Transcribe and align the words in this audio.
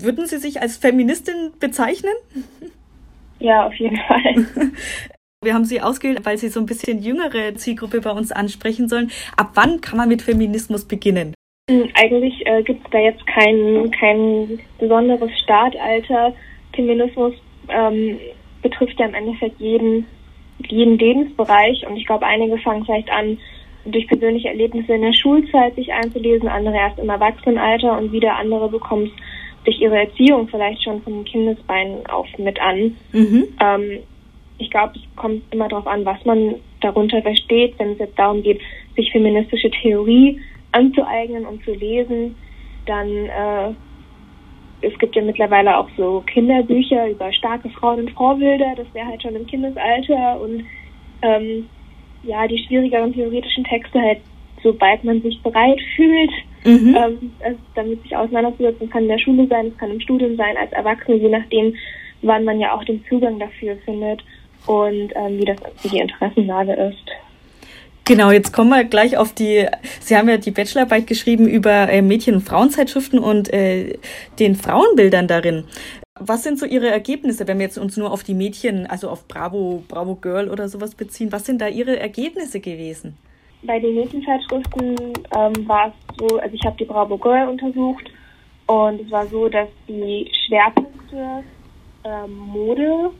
Würden 0.00 0.26
Sie 0.26 0.38
sich 0.38 0.60
als 0.60 0.76
Feministin 0.76 1.52
bezeichnen? 1.58 2.12
Ja, 3.40 3.66
auf 3.66 3.74
jeden 3.74 3.96
Fall. 3.96 4.46
Wir 5.44 5.54
haben 5.54 5.64
Sie 5.64 5.80
ausgewählt, 5.80 6.24
weil 6.24 6.38
Sie 6.38 6.48
so 6.48 6.58
ein 6.60 6.66
bisschen 6.66 7.00
jüngere 7.00 7.54
Zielgruppe 7.54 8.00
bei 8.00 8.10
uns 8.10 8.32
ansprechen 8.32 8.88
sollen. 8.88 9.10
Ab 9.36 9.50
wann 9.54 9.80
kann 9.80 9.96
man 9.96 10.08
mit 10.08 10.22
Feminismus 10.22 10.84
beginnen? 10.86 11.34
Hm, 11.70 11.88
eigentlich 11.94 12.44
äh, 12.46 12.62
gibt 12.62 12.84
es 12.84 12.90
da 12.90 12.98
jetzt 12.98 13.24
kein, 13.26 13.90
kein 13.92 14.58
besonderes 14.78 15.30
Startalter. 15.42 16.34
Feminismus 16.74 17.34
ähm, 17.68 18.18
betrifft 18.62 18.98
ja 18.98 19.06
im 19.06 19.14
Endeffekt 19.14 19.60
jeden, 19.60 20.06
jeden 20.68 20.98
Lebensbereich 20.98 21.86
und 21.86 21.96
ich 21.96 22.06
glaube, 22.06 22.26
einige 22.26 22.58
fangen 22.58 22.84
vielleicht 22.84 23.10
an, 23.10 23.38
durch 23.84 24.06
persönliche 24.08 24.48
Erlebnisse 24.48 24.94
in 24.94 25.02
der 25.02 25.12
Schulzeit 25.12 25.74
sich 25.74 25.92
einzulesen, 25.92 26.48
andere 26.48 26.76
erst 26.76 26.98
im 26.98 27.08
Erwachsenenalter 27.08 27.96
und 27.98 28.12
wieder 28.12 28.36
andere 28.36 28.68
bekommen 28.68 29.06
es 29.06 29.27
durch 29.68 29.80
ihre 29.80 29.98
Erziehung 29.98 30.48
vielleicht 30.48 30.82
schon 30.82 31.02
von 31.02 31.26
Kindesbeinen 31.26 32.06
auf 32.06 32.26
mit 32.38 32.58
an. 32.58 32.96
Mhm. 33.12 33.48
Ähm, 33.60 33.98
ich 34.56 34.70
glaube, 34.70 34.94
es 34.96 35.02
kommt 35.14 35.42
immer 35.52 35.68
darauf 35.68 35.86
an, 35.86 36.06
was 36.06 36.24
man 36.24 36.54
darunter 36.80 37.20
versteht, 37.20 37.78
wenn 37.78 37.92
es 37.92 37.98
jetzt 37.98 38.18
darum 38.18 38.42
geht, 38.42 38.62
sich 38.96 39.12
feministische 39.12 39.70
Theorie 39.70 40.40
anzueignen 40.72 41.44
und 41.44 41.62
zu 41.64 41.72
lesen, 41.72 42.34
dann 42.86 43.08
äh, 43.10 43.74
es 44.80 44.98
gibt 44.98 45.14
ja 45.16 45.22
mittlerweile 45.22 45.76
auch 45.76 45.88
so 45.98 46.22
Kinderbücher 46.26 47.10
über 47.10 47.30
starke 47.34 47.68
Frauen 47.68 48.00
und 48.00 48.10
Vorbilder, 48.12 48.72
das 48.74 48.86
wäre 48.94 49.08
halt 49.08 49.22
schon 49.22 49.36
im 49.36 49.46
Kindesalter 49.46 50.40
und 50.40 50.64
ähm, 51.20 51.68
ja, 52.22 52.46
die 52.46 52.64
schwierigeren 52.64 53.12
theoretischen 53.12 53.64
Texte 53.64 54.00
halt, 54.00 54.20
sobald 54.62 55.04
man 55.04 55.20
sich 55.20 55.38
bereit 55.42 55.80
fühlt, 55.94 56.32
mhm. 56.68 56.96
ähm, 56.96 57.32
also 57.44 57.58
damit 57.74 58.02
sich 58.02 58.16
auseinanderzusetzen, 58.16 58.90
kann 58.90 59.04
in 59.04 59.08
der 59.08 59.18
Schule 59.18 59.46
sein, 59.48 59.66
es 59.68 59.78
kann 59.78 59.90
im 59.90 60.00
Studium 60.00 60.36
sein, 60.36 60.56
als 60.56 60.72
Erwachsene, 60.72 61.16
je 61.16 61.28
nachdem, 61.28 61.74
wann 62.22 62.44
man 62.44 62.60
ja 62.60 62.74
auch 62.74 62.84
den 62.84 63.04
Zugang 63.08 63.38
dafür 63.38 63.76
findet 63.84 64.22
und 64.66 65.12
ähm, 65.14 65.38
wie 65.38 65.44
das 65.44 65.56
wie 65.82 65.88
die 65.88 65.98
Interessenlage 65.98 66.72
ist. 66.72 67.10
Genau, 68.04 68.30
jetzt 68.30 68.54
kommen 68.54 68.70
wir 68.70 68.84
gleich 68.84 69.18
auf 69.18 69.34
die, 69.34 69.66
Sie 70.00 70.16
haben 70.16 70.30
ja 70.30 70.38
die 70.38 70.50
Bachelorarbeit 70.50 71.06
geschrieben 71.06 71.46
über 71.46 71.90
äh, 71.90 72.00
Mädchen- 72.00 72.36
und 72.36 72.40
Frauenzeitschriften 72.40 73.18
und 73.18 73.52
äh, 73.52 73.98
den 74.38 74.56
Frauenbildern 74.56 75.28
darin. 75.28 75.64
Was 76.18 76.42
sind 76.42 76.58
so 76.58 76.64
Ihre 76.64 76.88
Ergebnisse, 76.88 77.46
wenn 77.46 77.58
wir 77.58 77.66
jetzt 77.66 77.76
uns 77.76 77.98
nur 77.98 78.10
auf 78.10 78.22
die 78.24 78.32
Mädchen, 78.32 78.86
also 78.86 79.10
auf 79.10 79.28
Bravo, 79.28 79.84
Bravo 79.88 80.16
Girl 80.16 80.48
oder 80.48 80.70
sowas 80.70 80.94
beziehen? 80.94 81.32
Was 81.32 81.44
sind 81.44 81.60
da 81.60 81.68
Ihre 81.68 81.98
Ergebnisse 81.98 82.60
gewesen? 82.60 83.16
Bei 83.62 83.78
den 83.80 83.94
Mädchenzeitschriften 83.94 84.96
ähm, 85.36 85.68
war 85.68 85.88
es 85.88 86.16
so, 86.16 86.38
also 86.38 86.54
ich 86.54 86.64
habe 86.64 86.76
die 86.76 86.84
Bravo 86.84 87.18
Girl 87.18 87.48
untersucht 87.48 88.10
und 88.66 89.00
es 89.00 89.10
war 89.10 89.26
so, 89.26 89.48
dass 89.48 89.68
die 89.88 90.30
Schwerpunkte 90.46 91.42
ähm, 92.04 92.36
Mode 92.36 93.10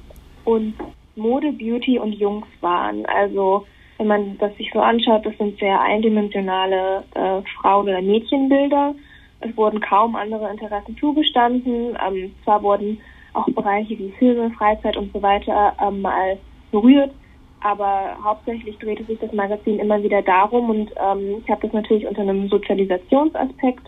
und 0.45 0.75
Mode, 1.17 1.53
Beauty 1.53 1.99
und 1.99 2.13
Jungs 2.13 2.47
waren. 2.61 3.05
Also 3.07 3.67
wenn 3.99 4.07
man 4.07 4.39
das 4.39 4.57
sich 4.57 4.71
so 4.73 4.81
anschaut, 4.81 5.27
das 5.27 5.37
sind 5.39 5.59
sehr 5.59 5.81
eindimensionale 5.81 7.03
äh, 7.15 7.43
Frauen- 7.61 7.89
oder 7.89 8.01
Mädchenbilder. 8.01 8.95
Es 9.41 9.57
wurden 9.57 9.81
kaum 9.81 10.15
andere 10.15 10.51
Interessen 10.51 10.97
zugestanden. 10.99 11.99
Ähm, 12.07 12.33
zwar 12.45 12.63
wurden 12.63 13.01
auch 13.35 13.47
Bereiche 13.51 13.99
wie 13.99 14.13
Filme, 14.19 14.51
Freizeit 14.53 14.97
und 14.97 15.13
so 15.13 15.21
weiter 15.21 15.75
ähm, 15.83 16.01
mal 16.03 16.39
berührt, 16.71 17.11
aber 17.61 18.17
hauptsächlich 18.23 18.79
drehte 18.79 19.05
sich 19.05 19.19
das 19.19 19.33
Magazin 19.33 19.79
immer 19.79 20.03
wieder 20.03 20.23
darum 20.23 20.71
und 20.71 20.91
ähm, 20.97 21.43
ich 21.43 21.51
habe 21.51 21.63
das 21.63 21.73
natürlich 21.73 22.07
unter 22.07 22.23
einem 22.23 22.49
Sozialisationsaspekt 22.49 23.87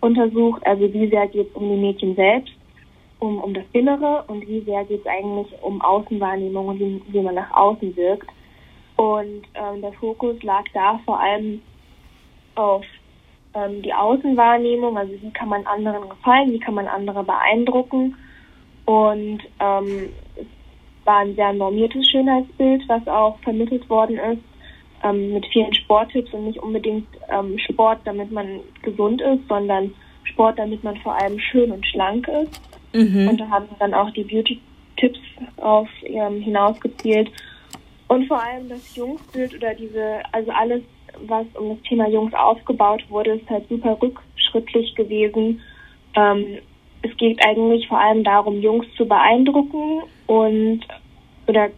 untersucht, 0.00 0.66
also 0.66 0.92
wie 0.92 1.08
sehr 1.08 1.28
geht 1.28 1.48
es 1.48 1.54
um 1.54 1.68
die 1.68 1.76
Mädchen 1.76 2.14
selbst 2.16 2.52
um, 3.22 3.38
um 3.38 3.54
das 3.54 3.64
Innere 3.72 4.24
und 4.26 4.46
wie 4.48 4.60
sehr 4.62 4.84
geht 4.84 5.00
es 5.00 5.06
eigentlich 5.06 5.46
um 5.62 5.80
Außenwahrnehmung 5.80 6.66
und 6.66 6.80
wie, 6.80 7.00
wie 7.06 7.20
man 7.20 7.36
nach 7.36 7.52
außen 7.52 7.94
wirkt. 7.96 8.28
Und 8.96 9.42
ähm, 9.54 9.80
der 9.80 9.92
Fokus 9.92 10.42
lag 10.42 10.64
da 10.74 11.00
vor 11.04 11.20
allem 11.20 11.62
auf 12.56 12.84
ähm, 13.54 13.80
die 13.82 13.94
Außenwahrnehmung, 13.94 14.98
also 14.98 15.12
wie 15.12 15.30
kann 15.30 15.48
man 15.48 15.64
anderen 15.66 16.08
gefallen, 16.08 16.52
wie 16.52 16.58
kann 16.58 16.74
man 16.74 16.88
andere 16.88 17.22
beeindrucken. 17.22 18.16
Und 18.86 19.40
ähm, 19.60 20.08
war 21.04 21.18
ein 21.18 21.34
sehr 21.34 21.52
normiertes 21.52 22.08
Schönheitsbild, 22.08 22.82
was 22.88 23.06
auch 23.08 23.38
vermittelt 23.40 23.88
worden 23.90 24.18
ist, 24.18 24.42
ähm, 25.02 25.34
mit 25.34 25.46
vielen 25.46 25.74
Sporttipps 25.74 26.32
und 26.32 26.46
nicht 26.46 26.58
unbedingt 26.58 27.06
ähm, 27.28 27.58
Sport, 27.58 28.00
damit 28.04 28.30
man 28.30 28.60
gesund 28.82 29.20
ist, 29.20 29.46
sondern 29.48 29.92
Sport, 30.24 30.58
damit 30.58 30.84
man 30.84 30.96
vor 30.98 31.20
allem 31.20 31.38
schön 31.38 31.72
und 31.72 31.86
schlank 31.86 32.28
ist. 32.28 32.60
Mhm. 32.92 33.28
Und 33.28 33.40
da 33.40 33.48
haben 33.48 33.66
dann 33.78 33.94
auch 33.94 34.10
die 34.10 34.24
Beauty-Tipps 34.24 35.18
auf 35.56 35.88
ähm, 36.04 36.40
hinausgezielt. 36.40 37.30
Und 38.08 38.26
vor 38.26 38.42
allem 38.42 38.68
das 38.68 38.94
Jungsbild 38.94 39.54
oder 39.54 39.74
diese, 39.74 40.20
also 40.32 40.50
alles, 40.50 40.82
was 41.26 41.46
um 41.58 41.70
das 41.70 41.82
Thema 41.88 42.08
Jungs 42.08 42.34
aufgebaut 42.34 43.02
wurde, 43.08 43.32
ist 43.32 43.48
halt 43.48 43.68
super 43.68 43.98
rückschrittlich 44.00 44.94
gewesen. 44.94 45.60
Ähm, 46.14 46.58
es 47.02 47.16
geht 47.16 47.44
eigentlich 47.44 47.88
vor 47.88 47.98
allem 47.98 48.22
darum, 48.22 48.60
Jungs 48.60 48.86
zu 48.96 49.06
beeindrucken 49.06 50.02
und 50.32 50.80
oder 51.46 51.68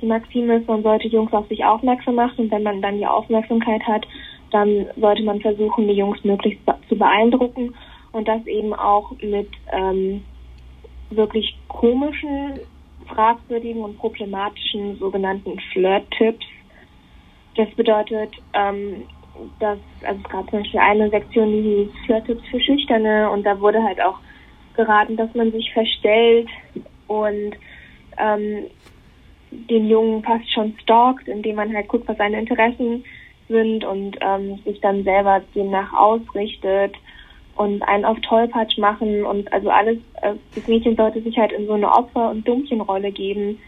die 0.00 0.06
Maxime 0.06 0.56
ist, 0.56 0.68
man 0.68 0.82
sollte 0.82 1.08
Jungs 1.08 1.32
auf 1.32 1.48
sich 1.48 1.64
aufmerksam 1.64 2.16
machen. 2.16 2.44
Und 2.44 2.50
wenn 2.50 2.62
man 2.62 2.82
dann 2.82 2.98
die 2.98 3.06
Aufmerksamkeit 3.06 3.82
hat, 3.86 4.06
dann 4.50 4.86
sollte 4.96 5.22
man 5.22 5.40
versuchen, 5.40 5.88
die 5.88 5.94
Jungs 5.94 6.22
möglichst 6.22 6.60
zu 6.88 6.96
beeindrucken. 6.96 7.74
Und 8.10 8.28
das 8.28 8.46
eben 8.46 8.74
auch 8.74 9.12
mit 9.22 9.48
ähm, 9.72 10.22
wirklich 11.08 11.56
komischen, 11.68 12.60
fragwürdigen 13.06 13.82
und 13.82 13.98
problematischen 13.98 14.98
sogenannten 14.98 15.58
Flirt-Tipps. 15.72 16.44
Das 17.56 17.70
bedeutet, 17.76 18.30
ähm, 18.52 19.04
dass, 19.58 19.78
also 20.04 20.20
es 20.22 20.30
gab 20.30 20.50
zum 20.50 20.58
Beispiel 20.58 20.80
eine 20.80 21.08
Sektion, 21.08 21.50
die 21.50 21.62
hieß 21.62 22.04
Flirt-Tipps 22.04 22.46
für 22.50 22.60
Schüchterne. 22.60 23.30
Und 23.30 23.44
da 23.44 23.58
wurde 23.58 23.82
halt 23.82 24.02
auch 24.02 24.18
geraten, 24.74 25.16
dass 25.16 25.32
man 25.34 25.50
sich 25.52 25.72
verstellt. 25.72 26.48
Und 27.06 27.56
ähm, 28.18 28.66
den 29.50 29.88
Jungen 29.88 30.22
fast 30.22 30.50
schon 30.52 30.74
stalkt, 30.82 31.28
indem 31.28 31.56
man 31.56 31.74
halt 31.74 31.88
guckt, 31.88 32.08
was 32.08 32.16
seine 32.16 32.38
Interessen 32.38 33.04
sind 33.48 33.84
und 33.84 34.16
ähm, 34.20 34.58
sich 34.64 34.80
dann 34.80 35.04
selber 35.04 35.42
demnach 35.54 35.92
ausrichtet 35.92 36.96
und 37.56 37.82
einen 37.82 38.04
auf 38.04 38.18
Tollpatsch 38.20 38.78
machen 38.78 39.24
und 39.24 39.52
also 39.52 39.68
alles, 39.70 39.98
äh, 40.22 40.34
das 40.54 40.66
Mädchen 40.66 40.96
sollte 40.96 41.20
sich 41.22 41.36
halt 41.36 41.52
in 41.52 41.66
so 41.66 41.74
eine 41.74 41.90
Opfer- 41.90 42.30
und 42.30 42.46
Dummchenrolle 42.48 43.12
geben, 43.12 43.58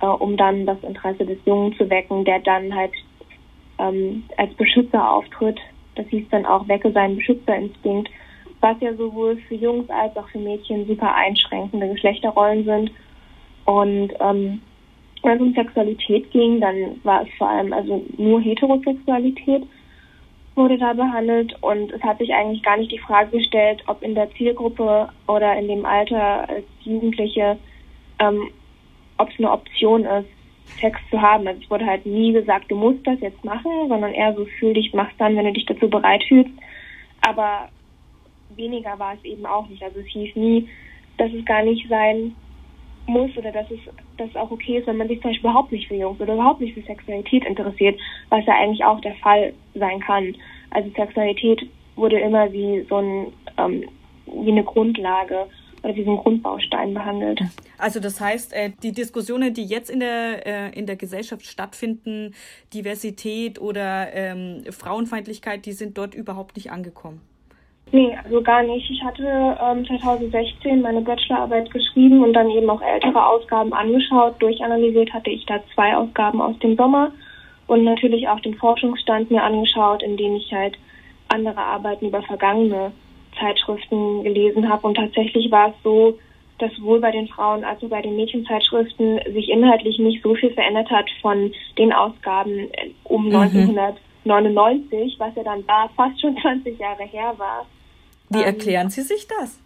äh, 0.00 0.06
um 0.06 0.36
dann 0.36 0.64
das 0.64 0.82
Interesse 0.82 1.26
des 1.26 1.38
Jungen 1.44 1.74
zu 1.76 1.90
wecken, 1.90 2.24
der 2.24 2.40
dann 2.40 2.74
halt 2.74 2.92
ähm, 3.78 4.24
als 4.36 4.52
Beschützer 4.54 5.10
auftritt. 5.10 5.58
Das 5.96 6.06
hieß 6.08 6.28
dann 6.30 6.46
auch, 6.46 6.66
wecke 6.68 6.92
seinen 6.92 7.16
Beschützerinstinkt, 7.16 8.10
was 8.60 8.76
ja 8.80 8.94
sowohl 8.94 9.36
für 9.48 9.54
Jungs 9.54 9.88
als 9.90 10.16
auch 10.16 10.28
für 10.28 10.38
Mädchen 10.38 10.86
super 10.86 11.14
einschränkende 11.14 11.88
Geschlechterrollen 11.88 12.64
sind. 12.64 12.90
Und 13.70 14.12
ähm, 14.18 14.60
wenn 15.22 15.36
es 15.36 15.40
um 15.40 15.54
Sexualität 15.54 16.28
ging, 16.32 16.60
dann 16.60 17.00
war 17.04 17.22
es 17.22 17.28
vor 17.38 17.48
allem 17.48 17.72
also 17.72 18.04
nur 18.16 18.40
Heterosexualität 18.40 19.62
wurde 20.56 20.76
da 20.76 20.92
behandelt 20.92 21.54
und 21.62 21.92
es 21.92 22.02
hat 22.02 22.18
sich 22.18 22.34
eigentlich 22.34 22.64
gar 22.64 22.76
nicht 22.76 22.90
die 22.90 22.98
Frage 22.98 23.38
gestellt, 23.38 23.84
ob 23.86 24.02
in 24.02 24.16
der 24.16 24.28
Zielgruppe 24.32 25.08
oder 25.28 25.56
in 25.56 25.68
dem 25.68 25.86
Alter 25.86 26.48
als 26.48 26.64
Jugendliche, 26.82 27.56
ähm, 28.18 28.50
ob 29.18 29.30
es 29.30 29.38
eine 29.38 29.52
Option 29.52 30.04
ist, 30.04 30.28
Sex 30.80 30.98
zu 31.08 31.22
haben. 31.22 31.46
Also 31.46 31.60
es 31.62 31.70
wurde 31.70 31.86
halt 31.86 32.04
nie 32.04 32.32
gesagt, 32.32 32.68
du 32.68 32.74
musst 32.74 33.06
das 33.06 33.20
jetzt 33.20 33.44
machen, 33.44 33.70
sondern 33.88 34.12
eher 34.12 34.34
so 34.34 34.44
fühl 34.58 34.74
dich, 34.74 34.92
mach's 34.92 35.14
dann, 35.18 35.36
wenn 35.36 35.44
du 35.44 35.52
dich 35.52 35.66
dazu 35.66 35.88
bereit 35.88 36.24
fühlst. 36.24 36.50
Aber 37.20 37.68
weniger 38.56 38.98
war 38.98 39.14
es 39.14 39.24
eben 39.24 39.46
auch 39.46 39.68
nicht. 39.68 39.82
Also 39.82 40.00
es 40.00 40.06
hieß 40.06 40.34
nie, 40.34 40.68
dass 41.16 41.32
es 41.32 41.44
gar 41.44 41.62
nicht 41.62 41.88
sein 41.88 42.34
muss 43.06 43.36
oder 43.36 43.52
dass 43.52 43.70
es 43.70 43.78
dass 44.16 44.34
auch 44.36 44.50
okay 44.50 44.78
ist, 44.78 44.86
wenn 44.86 44.96
man 44.96 45.08
sich 45.08 45.20
zum 45.20 45.30
Beispiel 45.30 45.50
überhaupt 45.50 45.72
nicht 45.72 45.88
für 45.88 45.94
Jungs 45.94 46.20
oder 46.20 46.34
überhaupt 46.34 46.60
nicht 46.60 46.74
für 46.74 46.82
Sexualität 46.82 47.44
interessiert, 47.44 47.98
was 48.28 48.44
ja 48.46 48.54
eigentlich 48.54 48.84
auch 48.84 49.00
der 49.00 49.14
Fall 49.16 49.52
sein 49.74 50.00
kann. 50.00 50.34
Also 50.70 50.90
Sexualität 50.90 51.68
wurde 51.96 52.20
immer 52.20 52.52
wie 52.52 52.86
so 52.88 52.96
ein 52.96 53.32
ähm, 53.58 53.84
wie 54.26 54.50
eine 54.50 54.64
Grundlage 54.64 55.46
oder 55.82 55.96
wie 55.96 56.04
so 56.04 56.10
ein 56.12 56.18
Grundbaustein 56.18 56.94
behandelt. 56.94 57.40
Also 57.78 58.00
das 58.00 58.20
heißt, 58.20 58.52
äh, 58.52 58.70
die 58.82 58.92
Diskussionen, 58.92 59.54
die 59.54 59.64
jetzt 59.64 59.90
in 59.90 60.00
der 60.00 60.46
äh, 60.46 60.78
in 60.78 60.86
der 60.86 60.96
Gesellschaft 60.96 61.46
stattfinden, 61.46 62.34
Diversität 62.74 63.60
oder 63.60 64.12
ähm, 64.12 64.64
Frauenfeindlichkeit, 64.70 65.66
die 65.66 65.72
sind 65.72 65.98
dort 65.98 66.14
überhaupt 66.14 66.56
nicht 66.56 66.70
angekommen. 66.70 67.20
Nee, 67.92 68.16
also 68.24 68.40
gar 68.40 68.62
nicht. 68.62 68.88
Ich 68.88 69.02
hatte 69.02 69.24
ähm, 69.60 69.84
2016 69.84 70.80
meine 70.80 71.00
Bachelorarbeit 71.00 71.70
geschrieben 71.72 72.22
und 72.22 72.32
dann 72.32 72.48
eben 72.50 72.70
auch 72.70 72.82
ältere 72.82 73.26
Ausgaben 73.26 73.72
angeschaut. 73.72 74.40
Durchanalysiert 74.40 75.12
hatte 75.12 75.30
ich 75.30 75.44
da 75.46 75.60
zwei 75.74 75.96
Ausgaben 75.96 76.40
aus 76.40 76.56
dem 76.60 76.76
Sommer 76.76 77.10
und 77.66 77.82
natürlich 77.84 78.28
auch 78.28 78.40
den 78.40 78.54
Forschungsstand 78.54 79.30
mir 79.30 79.42
angeschaut, 79.42 80.02
in 80.04 80.16
dem 80.16 80.36
ich 80.36 80.52
halt 80.52 80.78
andere 81.28 81.58
Arbeiten 81.58 82.06
über 82.06 82.22
vergangene 82.22 82.92
Zeitschriften 83.38 84.22
gelesen 84.22 84.68
habe. 84.68 84.86
Und 84.86 84.94
tatsächlich 84.94 85.50
war 85.50 85.68
es 85.70 85.74
so, 85.82 86.18
dass 86.58 86.72
sowohl 86.74 87.00
bei 87.00 87.10
den 87.10 87.26
Frauen 87.26 87.64
als 87.64 87.82
auch 87.82 87.88
bei 87.88 88.02
den 88.02 88.16
Mädchenzeitschriften 88.16 89.20
sich 89.32 89.48
inhaltlich 89.48 89.98
nicht 89.98 90.22
so 90.22 90.34
viel 90.34 90.50
verändert 90.50 90.90
hat 90.90 91.06
von 91.22 91.52
den 91.78 91.92
Ausgaben 91.92 92.68
um 93.04 93.26
mhm. 93.26 93.34
1999, 93.34 95.16
was 95.18 95.34
ja 95.34 95.42
dann 95.42 95.66
da 95.66 95.88
fast 95.96 96.20
schon 96.20 96.36
20 96.42 96.78
Jahre 96.78 97.04
her 97.04 97.34
war. 97.36 97.66
Wie 98.30 98.38
ähm, 98.38 98.44
erklären 98.44 98.90
Sie 98.90 99.02
sich 99.02 99.26
das? 99.26 99.60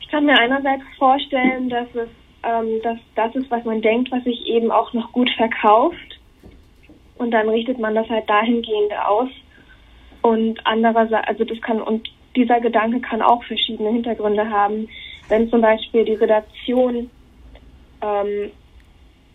Ich 0.00 0.08
kann 0.08 0.24
mir 0.24 0.38
einerseits 0.38 0.84
vorstellen, 0.98 1.68
dass 1.68 1.88
es 1.94 2.08
ähm, 2.42 2.80
dass 2.82 2.98
das 3.14 3.34
ist, 3.34 3.50
was 3.50 3.64
man 3.64 3.82
denkt, 3.82 4.10
was 4.10 4.24
sich 4.24 4.46
eben 4.46 4.70
auch 4.70 4.92
noch 4.92 5.12
gut 5.12 5.30
verkauft. 5.36 6.20
Und 7.16 7.32
dann 7.32 7.48
richtet 7.48 7.78
man 7.78 7.94
das 7.94 8.08
halt 8.08 8.28
dahingehend 8.28 8.92
aus. 9.06 9.28
Und 10.22 10.60
andererseits, 10.64 11.26
also 11.26 11.44
das 11.44 11.60
kann, 11.60 11.82
und 11.82 12.08
dieser 12.36 12.60
Gedanke 12.60 13.00
kann 13.00 13.22
auch 13.22 13.42
verschiedene 13.44 13.90
Hintergründe 13.90 14.48
haben. 14.48 14.88
Wenn 15.28 15.50
zum 15.50 15.60
Beispiel 15.60 16.04
die 16.04 16.14
Redaktion 16.14 17.10
ähm, 18.00 18.50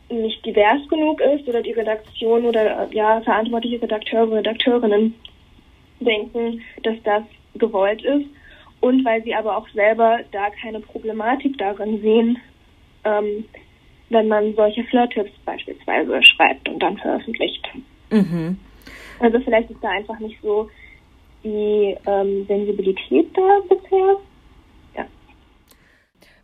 nicht 0.10 0.46
divers 0.46 0.88
genug 0.90 1.20
ist 1.22 1.48
oder 1.48 1.62
die 1.62 1.72
Redaktion 1.72 2.46
oder 2.46 2.88
ja 2.92 3.22
verantwortliche 3.22 3.82
Redakteure, 3.82 4.32
Redakteurinnen 4.32 5.16
denken, 6.00 6.62
dass 6.84 6.96
das 7.04 7.24
gewollt 7.56 8.04
ist 8.04 8.26
und 8.82 9.06
weil 9.06 9.24
sie 9.24 9.34
aber 9.34 9.58
auch 9.58 9.68
selber 9.70 10.20
da 10.32 10.50
keine 10.62 10.80
Problematik 10.80 11.58
darin 11.58 12.02
sehen, 12.02 12.38
ähm, 13.04 13.46
wenn 14.10 14.28
man 14.28 14.54
solche 14.56 14.84
Flirt-Tipps 14.84 15.32
beispielsweise 15.46 16.22
schreibt 16.24 16.68
und 16.70 16.80
dann 16.80 16.98
veröffentlicht. 16.98 17.68
Mhm. 18.10 18.58
Also 19.20 19.40
vielleicht 19.40 19.72
ist 19.72 19.84
da 19.84 19.90
einfach 19.90 20.20
nicht 20.20 20.38
so 20.42 20.70
die 21.44 21.96
ähm, 22.06 22.46
Sensibilität 22.48 23.28
da 23.36 23.60
bisher. 23.70 24.18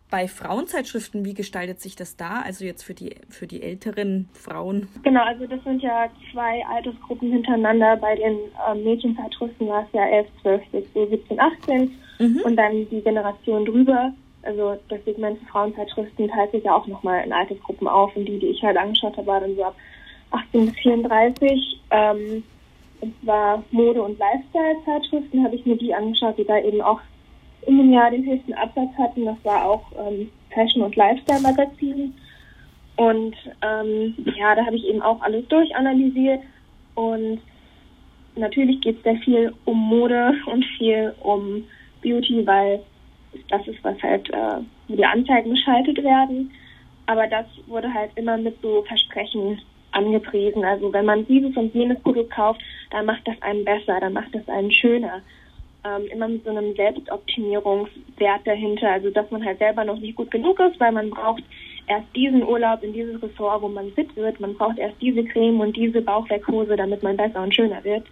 Bei 0.10 0.28
Frauenzeitschriften, 0.28 1.24
wie 1.24 1.34
gestaltet 1.34 1.80
sich 1.80 1.96
das 1.96 2.16
da? 2.16 2.42
Also 2.42 2.66
jetzt 2.66 2.84
für 2.84 2.94
die 2.94 3.16
für 3.30 3.46
die 3.46 3.62
älteren 3.62 4.30
Frauen? 4.34 4.88
Genau, 5.04 5.24
also 5.24 5.46
das 5.46 5.64
sind 5.64 5.82
ja 5.82 6.10
zwei 6.32 6.66
Altersgruppen 6.66 7.32
hintereinander. 7.32 7.96
Bei 7.98 8.16
den 8.16 8.38
ähm, 8.70 8.84
Mädchenzeitschriften 8.84 9.68
war 9.68 9.84
es 9.84 9.94
ja 9.94 10.08
11, 10.08 10.28
12 10.42 10.62
bis 10.72 10.94
17, 10.94 11.40
18 11.40 11.92
mhm. 12.20 12.42
und 12.44 12.56
dann 12.56 12.90
die 12.90 13.02
Generation 13.02 13.66
drüber 13.66 14.14
also 14.44 14.78
das 14.88 15.04
Segment 15.06 15.40
Frauenzeitschriften 15.50 16.30
teilt 16.30 16.52
sich 16.52 16.64
ja 16.64 16.76
auch 16.76 16.88
nochmal 16.88 17.24
in 17.26 17.34
Altersgruppen 17.34 17.88
auf 17.88 18.16
und 18.16 18.26
die, 18.26 18.40
die 18.40 18.48
ich 18.48 18.64
halt 18.64 18.78
angeschaut 18.78 19.18
habe, 19.18 19.28
waren 19.28 19.56
so 19.56 19.64
ab 19.64 19.76
18 20.32 20.68
bis 20.68 20.76
34. 20.78 21.82
Ähm, 21.92 22.44
und 23.02 23.14
zwar 23.24 23.64
Mode- 23.72 24.02
und 24.02 24.20
Lifestyle-Zeitschriften 24.20 25.44
habe 25.44 25.56
ich 25.56 25.66
mir 25.66 25.78
die 25.78 25.94
angeschaut, 25.94 26.38
die 26.38 26.46
da 26.46 26.58
eben 26.60 26.82
auch 26.82 27.00
in 27.68 27.78
dem 27.78 27.94
Jahr 27.94 28.12
den 28.12 28.26
höchsten 28.26 28.54
Absatz 28.54 28.90
hatten. 28.98 29.26
Das 29.26 29.38
war 29.44 29.66
auch 29.66 29.84
ähm, 29.98 30.30
Fashion- 30.54 30.84
und 30.84 30.96
Lifestyle-Magazin. 30.96 32.14
Und 32.96 33.36
ähm, 33.62 34.16
ja, 34.38 34.56
da 34.56 34.66
habe 34.66 34.76
ich 34.76 34.86
eben 34.86 35.02
auch 35.02 35.22
alles 35.22 35.48
durchanalysiert. 35.48 36.42
Und 36.96 37.40
natürlich 38.36 38.82
geht 38.82 38.98
es 38.98 39.04
sehr 39.04 39.18
viel 39.18 39.54
um 39.66 39.78
Mode 39.78 40.34
und 40.48 40.66
viel 40.78 41.14
um 41.22 41.64
Beauty, 42.02 42.46
weil 42.46 42.82
das 43.50 43.68
ist, 43.68 43.84
was 43.84 44.02
halt, 44.02 44.30
äh, 44.32 44.58
wo 44.88 44.96
die 44.96 45.06
Anzeigen 45.06 45.52
geschaltet 45.52 46.04
werden. 46.04 46.52
Aber 47.06 47.28
das 47.28 47.46
wurde 47.68 47.94
halt 47.94 48.12
immer 48.16 48.38
mit 48.38 48.62
so 48.62 48.84
Versprechen 48.84 49.60
angepriesen. 49.92 50.64
Also 50.64 50.92
wenn 50.94 51.06
man 51.06 51.26
dieses 51.26 51.56
und 51.58 51.74
jenes 51.74 52.00
Produkt 52.02 52.32
kauft, 52.32 52.62
dann 52.92 53.06
macht 53.06 53.28
das 53.28 53.42
einen 53.42 53.66
besser, 53.66 54.00
dann 54.00 54.14
macht 54.14 54.34
das 54.34 54.48
einen 54.48 54.72
schöner. 54.72 55.22
Ähm, 55.86 56.08
immer 56.12 56.28
mit 56.28 56.44
so 56.44 56.50
einem 56.50 56.76
Selbstoptimierungswert 56.76 58.46
dahinter. 58.46 58.92
Also 58.92 59.10
dass 59.12 59.32
man 59.32 59.44
halt 59.46 59.60
selber 59.60 59.86
noch 59.86 60.00
nicht 60.00 60.16
gut 60.16 60.30
genug 60.30 60.60
ist, 60.60 60.80
weil 60.80 60.92
man 60.92 61.10
braucht 61.10 61.44
erst 61.88 62.14
diesen 62.16 62.44
Urlaub 62.44 62.84
in 62.84 62.94
dieses 62.94 63.22
Ressort, 63.22 63.62
wo 63.62 63.68
man 63.68 63.92
fit 63.94 64.16
wird. 64.16 64.40
Man 64.40 64.56
braucht 64.56 64.78
erst 64.78 65.02
diese 65.02 65.24
Creme 65.24 65.60
und 65.62 65.76
diese 65.76 66.02
Bauchwerkhose, 66.02 66.76
damit 66.76 67.02
man 67.02 67.18
besser 67.18 67.42
und 67.42 67.56
schöner 67.56 67.84
wird. 67.84 68.06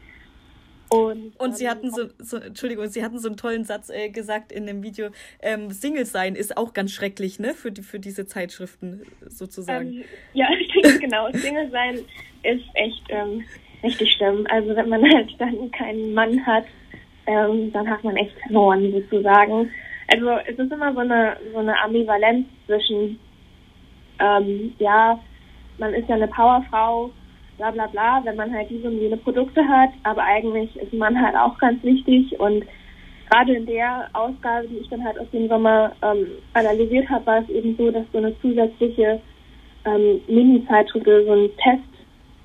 Und, 0.89 1.37
und 1.37 1.57
sie 1.57 1.65
ähm, 1.65 1.71
hatten 1.71 1.91
so, 1.91 2.03
so, 2.17 2.37
Entschuldigung, 2.37 2.87
sie 2.87 3.03
hatten 3.03 3.19
so 3.19 3.27
einen 3.27 3.35
tollen 3.35 3.65
Satz 3.65 3.89
äh, 3.89 4.09
gesagt 4.09 4.51
in 4.51 4.65
dem 4.65 4.83
Video, 4.83 5.09
ähm, 5.41 5.69
Single 5.71 6.05
sein 6.05 6.35
ist 6.35 6.55
auch 6.55 6.73
ganz 6.73 6.91
schrecklich, 6.91 7.39
ne, 7.39 7.53
für, 7.53 7.71
die, 7.71 7.81
für 7.81 7.99
diese 7.99 8.25
Zeitschriften 8.25 9.01
sozusagen. 9.27 9.89
Ähm, 9.89 10.03
ja, 10.33 10.47
genau, 11.01 11.29
Single 11.33 11.69
sein 11.71 11.99
ist 12.43 12.63
echt 12.75 13.03
ähm, 13.09 13.43
richtig 13.83 14.13
schlimm. 14.13 14.47
Also 14.49 14.75
wenn 14.75 14.87
man 14.87 15.03
halt 15.13 15.29
dann 15.39 15.69
keinen 15.71 16.13
Mann 16.13 16.45
hat, 16.45 16.65
ähm, 17.27 17.71
dann 17.73 17.89
hat 17.89 18.03
man 18.03 18.15
echt 18.15 18.35
verloren 18.41 18.91
sozusagen. 18.91 19.69
Also 20.13 20.29
es 20.47 20.57
ist 20.57 20.71
immer 20.71 20.93
so 20.93 20.99
eine, 20.99 21.37
so 21.51 21.59
eine 21.59 21.77
Ambivalenz 21.83 22.47
zwischen, 22.65 23.19
ähm, 24.19 24.73
ja, 24.79 25.19
man 25.77 25.93
ist 25.93 26.07
ja 26.09 26.15
eine 26.15 26.27
Powerfrau, 26.29 27.11
bla 27.57 27.71
bla 27.71 27.87
bla, 27.87 28.21
wenn 28.23 28.35
man 28.35 28.53
halt 28.53 28.69
diese 28.69 28.87
und 28.87 28.99
jene 28.99 29.17
Produkte 29.17 29.67
hat, 29.67 29.89
aber 30.03 30.23
eigentlich 30.23 30.75
ist 30.77 30.93
man 30.93 31.21
halt 31.21 31.35
auch 31.35 31.57
ganz 31.57 31.83
wichtig 31.83 32.39
und 32.39 32.63
gerade 33.29 33.55
in 33.55 33.65
der 33.65 34.07
Ausgabe, 34.13 34.67
die 34.67 34.77
ich 34.77 34.89
dann 34.89 35.03
halt 35.03 35.19
aus 35.19 35.29
dem 35.31 35.49
Sommer 35.49 35.91
ähm, 36.01 36.27
analysiert 36.53 37.09
habe, 37.09 37.25
war 37.25 37.39
es 37.39 37.49
eben 37.49 37.75
so, 37.77 37.91
dass 37.91 38.05
so 38.13 38.19
eine 38.19 38.39
zusätzliche 38.39 39.19
ähm, 39.85 40.21
Mini-Zeitschrift, 40.27 41.05
so 41.05 41.33
ein 41.33 41.49
Test 41.57 41.83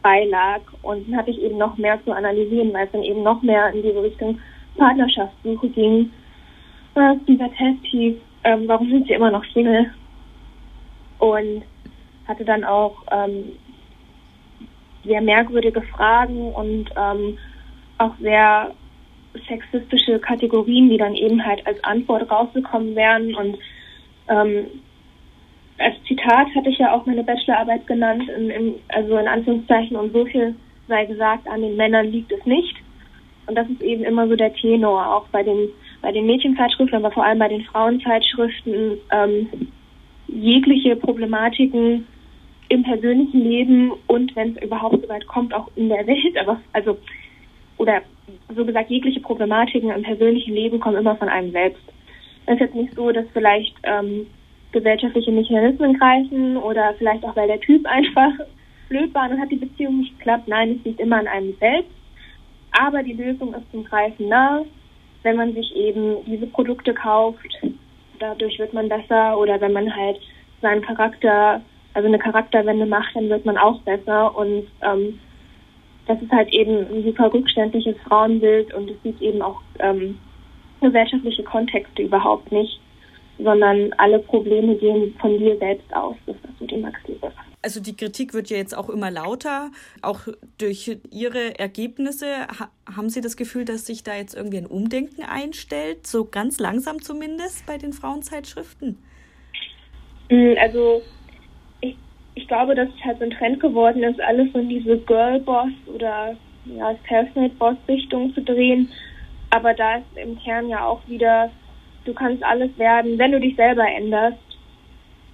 beilag 0.03 0.61
und 0.83 1.09
dann 1.09 1.17
hatte 1.17 1.31
ich 1.31 1.41
eben 1.41 1.59
noch 1.59 1.77
mehr 1.77 2.03
zu 2.05 2.11
analysieren, 2.13 2.73
weil 2.73 2.87
es 2.87 2.93
dann 2.93 3.05
eben 3.05 3.23
noch 3.23 3.41
mehr 3.43 3.73
in 3.73 3.83
diese 3.83 4.03
Richtung 4.03 4.41
Partnerschaftssuche 4.77 5.69
ging. 5.71 6.11
Was 6.95 7.17
dieser 7.27 7.51
Test 7.53 7.85
hieß, 7.85 8.17
ähm, 8.45 8.65
warum 8.67 8.89
sind 8.91 9.07
sie 9.07 9.15
immer 9.15 9.31
noch 9.31 9.45
Single? 9.53 9.91
Und 11.19 11.63
hatte 12.27 12.45
dann 12.45 12.65
auch 12.65 12.97
ähm, 13.11 13.53
sehr 15.05 15.21
merkwürdige 15.21 15.83
Fragen 15.83 16.53
und 16.53 16.91
ähm, 16.97 17.39
auch 17.99 18.13
sehr 18.21 18.73
sexistische 19.49 20.19
Kategorien, 20.19 20.91
die 20.91 20.99
dann 20.99 21.15
eben 21.15 21.45
halt 21.45 21.67
als 21.67 21.83
Antwort 21.85 22.31
rausgekommen 22.31 22.95
wären. 22.95 23.35
Und 23.35 23.59
ähm, 24.29 24.67
als 25.79 25.95
Zitat 26.07 26.49
hatte 26.55 26.69
ich 26.69 26.79
ja 26.79 26.93
auch 26.95 27.07
meine 27.07 27.25
Bachelorarbeit 27.25 27.87
genannt, 27.87 28.29
in, 28.29 28.51
in, 28.51 28.75
also 28.89 29.17
in 29.17 29.29
Anführungszeichen, 29.29 29.97
und 29.97 30.13
so 30.13 30.25
viel 30.27 30.55
sei 30.89 31.07
gesagt, 31.07 31.47
an 31.49 31.63
den 31.63 31.77
Männern 31.77 32.07
liegt 32.07 32.33
es 32.33 32.45
nicht. 32.45 32.82
Und 33.47 33.57
das 33.57 33.69
ist 33.69 33.83
eben 33.83 34.05
immer 34.05 34.29
so 34.29 34.37
der 34.37 34.55
Tenor, 34.55 35.15
auch 35.15 35.27
bei 35.29 35.43
den, 35.43 35.69
bei 36.01 36.13
den 36.13 36.27
Mädchenzeitschriften, 36.27 36.97
aber 36.97 37.11
vor 37.11 37.25
allem 37.25 37.39
bei 37.39 37.49
den 37.49 37.65
Frauenzeitschriften, 37.65 38.99
ähm, 39.11 39.49
jegliche 40.29 40.97
Problematiken 40.97 42.07
im 42.69 42.83
persönlichen 42.85 43.41
Leben 43.43 43.93
und 44.07 44.35
wenn 44.35 44.57
es 44.57 44.63
überhaupt 44.63 45.03
so 45.03 45.09
weit 45.09 45.27
kommt, 45.27 45.53
auch 45.53 45.69
in 45.77 45.89
der 45.89 46.07
Welt, 46.07 46.39
aber 46.41 46.61
also 46.73 46.97
oder 47.77 48.01
so 48.55 48.65
gesagt, 48.65 48.91
jegliche 48.91 49.21
Problematiken 49.21 49.91
im 49.91 50.03
persönlichen 50.03 50.55
Leben 50.55 50.81
kommen 50.81 50.97
immer 50.97 51.17
von 51.17 51.29
einem 51.29 51.51
selbst. 51.51 51.83
Es 52.47 52.55
ist 52.55 52.61
jetzt 52.61 52.75
nicht 52.75 52.95
so, 52.95 53.11
dass 53.11 53.27
vielleicht 53.33 53.75
ähm, 53.83 54.27
gesellschaftliche 54.73 55.33
Mechanismen 55.33 55.99
greifen 55.99 56.57
oder 56.57 56.95
vielleicht 56.99 57.25
auch, 57.25 57.37
weil 57.37 57.49
der 57.49 57.61
Typ 57.61 57.85
einfach 57.91 58.33
blöd 58.89 59.15
war 59.15 59.31
und 59.31 59.41
hat 59.41 59.51
die 59.51 59.57
Beziehung 59.57 59.99
nicht 59.99 60.19
geklappt. 60.19 60.49
Nein, 60.49 60.77
es 60.79 60.85
liegt 60.85 61.01
immer 61.01 61.19
an 61.19 61.27
einem 61.27 61.55
selbst. 61.59 61.91
Aber 62.73 63.03
die 63.03 63.13
Lösung 63.13 63.55
ist 63.55 63.71
zum 63.71 63.85
Greifen 63.85 64.29
nah, 64.29 64.63
wenn 65.23 65.37
man 65.37 65.55
sich 65.55 65.75
eben 65.77 66.25
diese 66.27 66.47
Produkte 66.47 66.95
kauft. 66.95 67.47
Dadurch 68.19 68.59
wird 68.59 68.73
man 68.73 68.89
besser 68.89 69.39
oder 69.39 69.61
wenn 69.61 69.73
man 69.73 69.95
halt 69.95 70.19
seinen 70.61 70.83
Charakter 70.83 71.61
also 71.95 72.09
eine 72.09 72.19
Charakterwende 72.19 72.87
macht, 72.87 73.15
dann 73.15 73.29
wird 73.29 73.45
man 73.45 73.59
auch 73.59 73.81
besser. 73.83 74.35
Und 74.37 74.67
ähm, 74.83 75.19
das 76.07 76.21
ist 76.21 76.33
halt 76.33 76.53
eben 76.53 76.87
ein 76.89 77.05
super 77.05 77.33
rückständliches 77.33 77.97
Frauenbild 78.09 78.73
und 78.75 78.91
es 78.91 79.03
sieht 79.03 79.21
eben 79.21 79.43
auch 79.43 79.61
ähm, 79.79 80.19
gesellschaftliche 80.81 81.45
Kontexte 81.45 82.03
überhaupt 82.03 82.51
nicht, 82.51 82.81
sondern 83.39 83.93
alle 83.99 84.19
Probleme 84.19 84.75
gehen 84.77 85.15
von 85.21 85.39
dir 85.39 85.57
selbst 85.59 85.95
aus. 85.95 86.17
Das 86.27 86.37
ist 86.37 86.59
so 86.59 86.67
die 86.67 86.79
Maxime. 86.79 87.19
Also 87.63 87.81
die 87.81 87.97
Kritik 87.97 88.35
wird 88.35 88.51
ja 88.51 88.57
jetzt 88.57 88.77
auch 88.77 88.89
immer 88.89 89.11
lauter, 89.11 89.71
auch 90.03 90.21
durch 90.59 90.99
Ihre 91.11 91.59
Ergebnisse. 91.59 92.49
Ha 92.59 92.71
haben 92.97 93.09
Sie 93.09 93.21
das 93.21 93.37
Gefühl, 93.37 93.65
dass 93.65 93.87
sich 93.87 94.03
da 94.03 94.17
jetzt 94.17 94.35
irgendwie 94.35 94.59
ein 94.59 94.67
Umdenken 94.67 95.23
einstellt, 95.23 96.07
so 96.07 96.25
ganz 96.25 96.59
langsam 96.59 97.01
zumindest 97.01 97.65
bei 97.67 97.79
den 97.79 97.93
Frauenzeitschriften? 97.93 98.99
Mm, 100.29 100.55
also 100.61 101.03
ich 102.35 102.49
glaube, 102.49 102.75
dass 102.75 102.89
es 102.89 103.05
halt 103.05 103.19
so 103.19 103.25
ein 103.25 103.31
Trend 103.31 103.61
geworden 103.61 104.03
ist, 104.03 104.21
alles 104.21 104.55
in 104.55 104.69
diese 104.69 104.99
Girl-Boss 104.99 105.71
oder 105.87 106.37
ja, 106.65 106.95
Self-Made-Boss-Richtung 107.09 108.35
zu 108.35 108.43
drehen. 108.43 108.89
Aber 109.51 109.75
da 109.75 109.97
ist 109.97 110.17
im 110.17 110.39
Kern 110.39 110.69
ja 110.69 110.85
auch 110.87 111.01
wieder, 111.09 111.51
du 112.05 112.15
kannst 112.15 112.43
alles 112.43 112.71
werden, 112.79 113.19
wenn 113.19 113.33
du 113.33 113.41
dich 113.41 113.57
selber 113.57 113.87
änderst 113.87 114.39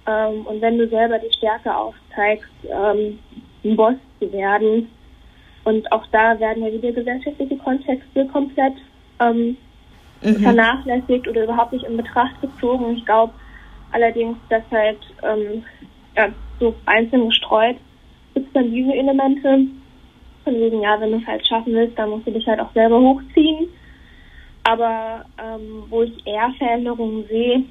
ähm, 0.09 0.45
und 0.45 0.61
wenn 0.61 0.77
du 0.77 0.87
selber 0.87 1.19
die 1.19 1.31
Stärke 1.37 1.75
aufzeigst, 1.75 2.49
ähm, 2.63 3.19
ein 3.63 3.75
Boss 3.75 3.95
zu 4.19 4.31
werden. 4.31 4.89
Und 5.65 5.91
auch 5.91 6.05
da 6.11 6.39
werden 6.39 6.63
ja 6.63 6.71
wieder 6.71 6.91
gesellschaftliche 6.91 7.57
Kontexte 7.57 8.25
komplett 8.27 8.73
ähm, 9.19 9.57
mhm. 10.21 10.35
vernachlässigt 10.37 11.27
oder 11.27 11.43
überhaupt 11.43 11.73
nicht 11.73 11.85
in 11.85 11.97
Betracht 11.97 12.39
gezogen. 12.41 12.97
Ich 12.97 13.05
glaube 13.05 13.33
allerdings, 13.91 14.37
dass 14.49 14.63
halt 14.71 14.99
ähm, 15.23 15.63
ja, 16.15 16.29
so 16.59 16.73
einzeln 16.85 17.27
gestreut 17.27 17.77
gibt 18.33 18.47
es 18.47 18.53
dann 18.53 18.71
diese 18.71 18.93
Elemente. 18.93 19.67
Von 20.45 20.55
wegen, 20.55 20.81
ja, 20.81 20.99
wenn 20.99 21.11
du 21.11 21.17
es 21.17 21.27
halt 21.27 21.45
schaffen 21.45 21.73
willst, 21.73 21.99
dann 21.99 22.09
musst 22.09 22.25
du 22.25 22.31
dich 22.31 22.47
halt 22.47 22.61
auch 22.61 22.71
selber 22.73 22.99
hochziehen. 22.99 23.67
Aber 24.63 25.25
ähm, 25.37 25.83
wo 25.89 26.03
ich 26.03 26.25
eher 26.25 26.51
Veränderungen 26.57 27.25
sehe, 27.27 27.63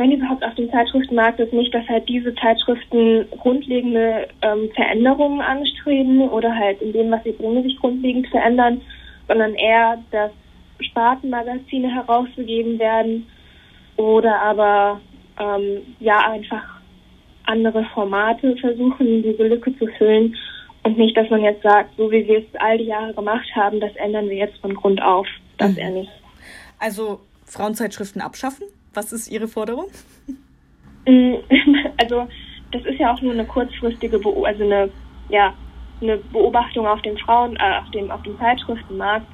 wenn 0.00 0.12
überhaupt 0.12 0.42
auf 0.42 0.54
dem 0.54 0.70
Zeitschriftenmarkt 0.70 1.40
ist 1.40 1.52
nicht, 1.52 1.74
dass 1.74 1.86
halt 1.86 2.08
diese 2.08 2.34
Zeitschriften 2.36 3.26
grundlegende 3.42 4.28
ähm, 4.40 4.70
Veränderungen 4.74 5.42
anstreben 5.42 6.22
oder 6.22 6.54
halt 6.54 6.80
in 6.80 6.94
dem, 6.94 7.10
was 7.10 7.22
sie 7.22 7.32
bringen, 7.32 7.62
sich 7.62 7.78
grundlegend 7.78 8.26
verändern, 8.28 8.80
sondern 9.28 9.54
eher, 9.54 10.02
dass 10.10 10.30
Spartenmagazine 10.80 11.94
herausgegeben 11.94 12.78
werden 12.78 13.26
oder 13.98 14.40
aber 14.40 15.02
ähm, 15.38 15.82
ja 16.00 16.30
einfach 16.30 16.64
andere 17.44 17.84
Formate 17.92 18.56
versuchen, 18.56 19.22
diese 19.22 19.48
Lücke 19.48 19.76
zu 19.76 19.86
füllen 19.98 20.34
und 20.82 20.96
nicht, 20.96 21.14
dass 21.14 21.28
man 21.28 21.42
jetzt 21.42 21.62
sagt, 21.62 21.94
so 21.98 22.10
wie 22.10 22.26
wir 22.26 22.38
es 22.38 22.44
all 22.58 22.78
die 22.78 22.84
Jahre 22.84 23.12
gemacht 23.12 23.48
haben, 23.54 23.80
das 23.80 23.94
ändern 23.96 24.30
wir 24.30 24.36
jetzt 24.36 24.56
von 24.62 24.74
Grund 24.74 25.02
auf. 25.02 25.26
Das 25.58 25.72
mhm. 25.72 25.78
er 25.78 25.90
nicht. 25.90 26.10
Also 26.78 27.20
Frauenzeitschriften 27.44 28.22
abschaffen? 28.22 28.66
Was 28.94 29.12
ist 29.12 29.30
Ihre 29.30 29.48
Forderung? 29.48 29.86
Mm, 31.06 31.34
also 32.00 32.26
das 32.72 32.84
ist 32.84 32.98
ja 32.98 33.12
auch 33.12 33.20
nur 33.20 33.32
eine 33.32 33.44
kurzfristige, 33.44 34.18
Be 34.18 34.32
also 34.44 34.64
eine, 34.64 34.90
ja, 35.28 35.54
eine 36.00 36.16
Beobachtung 36.16 36.86
auf 36.86 37.02
dem 37.02 37.16
Frauen, 37.18 37.56
äh, 37.56 37.78
auf 37.80 37.90
dem, 37.90 38.10
auf 38.10 38.22
dem 38.22 38.38
Zeitschriftenmarkt. 38.38 39.26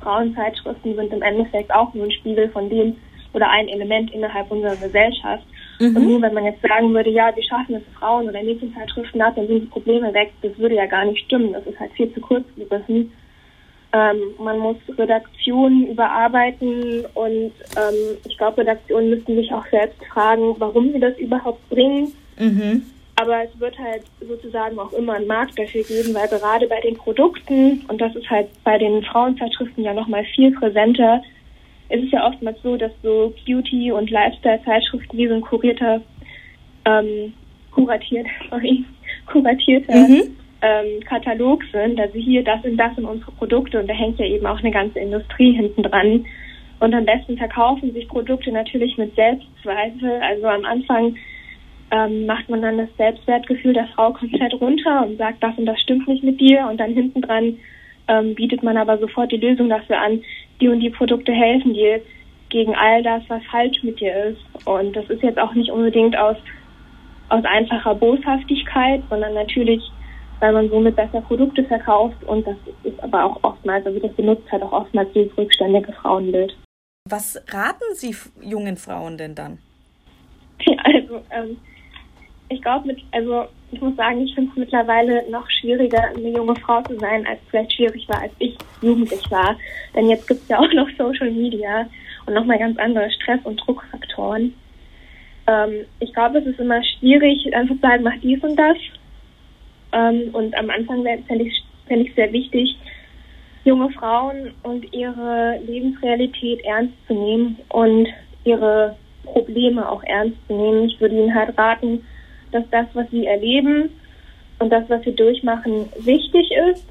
Frauenzeitschriften 0.00 0.96
sind 0.96 1.12
im 1.12 1.22
Endeffekt 1.22 1.72
auch 1.72 1.94
nur 1.94 2.04
ein 2.04 2.12
Spiegel 2.12 2.50
von 2.50 2.68
dem 2.68 2.96
oder 3.32 3.50
ein 3.50 3.68
Element 3.68 4.12
innerhalb 4.12 4.50
unserer 4.50 4.76
Gesellschaft. 4.76 5.44
Mhm. 5.80 5.96
Und 5.96 6.06
nur 6.06 6.22
wenn 6.22 6.34
man 6.34 6.44
jetzt 6.44 6.62
sagen 6.62 6.94
würde, 6.94 7.10
ja, 7.10 7.34
wir 7.34 7.42
schaffen 7.42 7.76
es 7.76 7.98
Frauen 7.98 8.28
oder 8.28 8.42
Mädchenzeitschriften 8.42 9.20
ab, 9.22 9.34
dann 9.36 9.46
sind 9.46 9.62
die 9.62 9.66
Probleme 9.66 10.12
weg, 10.14 10.32
das 10.42 10.56
würde 10.58 10.76
ja 10.76 10.86
gar 10.86 11.04
nicht 11.04 11.24
stimmen. 11.24 11.52
Das 11.52 11.66
ist 11.66 11.78
halt 11.80 11.92
viel 11.92 12.12
zu 12.12 12.20
kurz 12.20 12.44
gegriffen. 12.56 13.12
Ähm, 13.94 14.34
man 14.40 14.58
muss 14.58 14.76
Redaktionen 14.98 15.86
überarbeiten 15.86 17.04
und 17.14 17.52
ähm, 17.76 18.18
ich 18.26 18.36
glaube, 18.36 18.62
Redaktionen 18.62 19.10
müssten 19.10 19.36
sich 19.36 19.52
auch 19.52 19.64
selbst 19.70 20.04
fragen, 20.06 20.56
warum 20.58 20.92
sie 20.92 20.98
das 20.98 21.16
überhaupt 21.16 21.68
bringen. 21.68 22.12
Mhm. 22.36 22.82
Aber 23.14 23.44
es 23.44 23.60
wird 23.60 23.78
halt 23.78 24.02
sozusagen 24.20 24.76
auch 24.80 24.92
immer 24.94 25.12
einen 25.12 25.28
Markt 25.28 25.56
dafür 25.56 25.84
geben, 25.84 26.12
weil 26.12 26.26
gerade 26.26 26.66
bei 26.66 26.80
den 26.80 26.96
Produkten, 26.96 27.84
und 27.86 28.00
das 28.00 28.16
ist 28.16 28.28
halt 28.28 28.48
bei 28.64 28.78
den 28.78 29.04
Frauenzeitschriften 29.04 29.84
ja 29.84 29.94
nochmal 29.94 30.24
viel 30.34 30.50
präsenter, 30.50 31.22
ist 31.88 32.02
es 32.02 32.10
ja 32.10 32.26
oftmals 32.26 32.60
so, 32.64 32.76
dass 32.76 32.90
so 33.04 33.32
Beauty- 33.46 33.92
und 33.92 34.10
Lifestyle-Zeitschriften 34.10 35.16
wie 35.16 35.28
so 35.28 35.34
ein 35.34 35.40
kurierter, 35.40 36.00
ähm, 36.84 37.32
kuratiert, 37.70 38.26
sorry, 38.50 38.84
kuratierter 39.26 39.94
mhm 39.94 40.36
ähm, 40.62 41.00
Katalog 41.04 41.62
sind, 41.72 42.00
also 42.00 42.18
hier, 42.18 42.42
das 42.42 42.62
sind 42.62 42.76
das 42.78 42.94
sind 42.94 43.04
unsere 43.04 43.32
Produkte 43.32 43.80
und 43.80 43.88
da 43.88 43.94
hängt 43.94 44.18
ja 44.18 44.26
eben 44.26 44.46
auch 44.46 44.58
eine 44.58 44.70
ganze 44.70 44.98
Industrie 44.98 45.52
hinten 45.52 45.82
dran. 45.82 46.24
Und 46.80 46.94
am 46.94 47.04
besten 47.04 47.38
verkaufen 47.38 47.92
sich 47.92 48.08
Produkte 48.08 48.50
natürlich 48.52 48.98
mit 48.98 49.14
Selbstzweifel. 49.14 50.20
Also 50.22 50.46
am 50.46 50.64
Anfang 50.64 51.16
ähm, 51.90 52.26
macht 52.26 52.48
man 52.48 52.62
dann 52.62 52.78
das 52.78 52.88
Selbstwertgefühl 52.96 53.72
der 53.72 53.86
Frau 53.88 54.12
komplett 54.12 54.54
runter 54.60 55.06
und 55.06 55.16
sagt, 55.16 55.42
das 55.42 55.56
und 55.56 55.66
das 55.66 55.80
stimmt 55.80 56.08
nicht 56.08 56.24
mit 56.24 56.40
dir. 56.40 56.66
Und 56.68 56.78
dann 56.78 56.92
hinten 56.92 57.22
dran 57.22 57.58
ähm, 58.08 58.34
bietet 58.34 58.62
man 58.62 58.76
aber 58.76 58.98
sofort 58.98 59.32
die 59.32 59.36
Lösung 59.36 59.68
dafür 59.68 60.00
an, 60.00 60.22
die 60.60 60.68
und 60.68 60.80
die 60.80 60.90
Produkte 60.90 61.32
helfen 61.32 61.74
dir 61.74 62.00
gegen 62.48 62.74
all 62.74 63.02
das, 63.02 63.22
was 63.28 63.42
falsch 63.50 63.82
mit 63.82 64.00
dir 64.00 64.14
ist. 64.26 64.66
Und 64.66 64.94
das 64.94 65.08
ist 65.10 65.22
jetzt 65.22 65.38
auch 65.38 65.54
nicht 65.54 65.70
unbedingt 65.70 66.16
aus, 66.16 66.36
aus 67.28 67.44
einfacher 67.44 67.94
Boshaftigkeit, 67.94 69.02
sondern 69.08 69.34
natürlich 69.34 69.82
weil 70.40 70.52
man 70.52 70.68
somit 70.70 70.96
besser 70.96 71.20
Produkte 71.22 71.64
verkauft 71.64 72.22
und 72.24 72.46
das 72.46 72.56
ist 72.82 73.02
aber 73.02 73.24
auch 73.24 73.38
oftmals, 73.42 73.86
also 73.86 73.98
das 73.98 74.12
benutzt 74.12 74.50
halt 74.50 74.62
auch 74.62 74.72
oftmals 74.72 75.12
dieses 75.14 75.36
rückständige 75.36 75.92
Frauenbild. 75.92 76.56
Was 77.08 77.42
raten 77.50 77.94
Sie 77.94 78.16
jungen 78.40 78.76
Frauen 78.76 79.18
denn 79.18 79.34
dann? 79.34 79.58
Also, 80.84 81.20
ähm, 81.30 81.56
ich 82.48 82.62
glaube, 82.62 82.86
mit, 82.86 82.98
also 83.12 83.46
ich 83.72 83.80
muss 83.80 83.96
sagen, 83.96 84.20
ich 84.20 84.34
finde 84.34 84.50
es 84.52 84.56
mittlerweile 84.56 85.28
noch 85.30 85.48
schwieriger, 85.50 86.02
eine 86.04 86.30
junge 86.30 86.54
Frau 86.56 86.82
zu 86.82 86.98
sein, 86.98 87.26
als 87.26 87.40
es 87.42 87.50
vielleicht 87.50 87.72
schwierig 87.72 88.08
war, 88.08 88.22
als 88.22 88.32
ich 88.38 88.56
jugendlich 88.80 89.30
war. 89.30 89.56
Denn 89.94 90.08
jetzt 90.08 90.26
gibt 90.28 90.42
es 90.42 90.48
ja 90.48 90.58
auch 90.60 90.72
noch 90.72 90.88
Social 90.96 91.30
Media 91.30 91.86
und 92.26 92.34
nochmal 92.34 92.58
ganz 92.58 92.78
andere 92.78 93.10
Stress- 93.10 93.44
und 93.44 93.56
Druckfaktoren. 93.56 94.54
Ähm, 95.46 95.84
ich 96.00 96.12
glaube, 96.12 96.38
es 96.38 96.46
ist 96.46 96.60
immer 96.60 96.82
schwierig, 96.84 97.54
einfach 97.54 97.74
zu 97.74 97.80
sagen, 97.80 98.02
mach 98.02 98.16
dies 98.22 98.42
und 98.42 98.56
das 98.56 98.76
ähm, 99.94 100.30
und 100.32 100.56
am 100.56 100.70
Anfang 100.70 101.04
fände 101.04 101.44
ich 101.44 101.62
es 101.88 102.14
sehr 102.16 102.32
wichtig, 102.32 102.76
junge 103.64 103.90
Frauen 103.90 104.52
und 104.62 104.92
ihre 104.92 105.58
Lebensrealität 105.64 106.62
ernst 106.64 106.94
zu 107.06 107.14
nehmen 107.14 107.58
und 107.70 108.08
ihre 108.44 108.96
Probleme 109.24 109.88
auch 109.88 110.02
ernst 110.04 110.36
zu 110.46 110.54
nehmen. 110.54 110.88
Ich 110.88 111.00
würde 111.00 111.16
ihnen 111.16 111.34
halt 111.34 111.56
raten, 111.56 112.04
dass 112.52 112.64
das, 112.70 112.86
was 112.92 113.08
sie 113.10 113.26
erleben 113.26 113.90
und 114.58 114.70
das, 114.70 114.88
was 114.88 115.02
sie 115.04 115.14
durchmachen, 115.14 115.88
wichtig 116.00 116.50
ist 116.70 116.86